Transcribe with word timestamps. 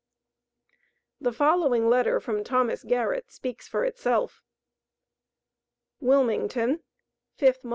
The 1.19 1.31
following 1.31 1.87
letter 1.87 2.19
from 2.19 2.43
Thomas 2.43 2.83
Garrett 2.83 3.29
speaks 3.29 3.67
for 3.67 3.83
itself: 3.85 4.41
WILMINGTON, 6.01 6.79
5 7.37 7.63
mo. 7.63 7.69